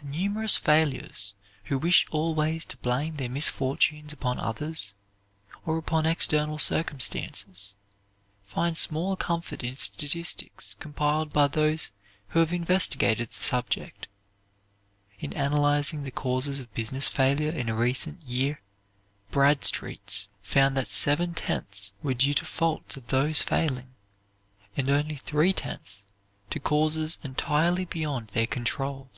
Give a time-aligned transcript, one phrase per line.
[0.00, 4.94] The numerous failures who wish always to blame their misfortunes upon others,
[5.66, 7.74] or upon external circumstances,
[8.44, 11.90] find small comfort in statistics compiled by those
[12.28, 14.06] who have investigated the subject.
[15.18, 18.60] In analyzing the causes of business failure in a recent year
[19.32, 23.94] Bradstreet's found that seven tenths were due to faults of those failing,
[24.76, 26.06] and only three tenths
[26.50, 29.10] to causes entirely beyond their control.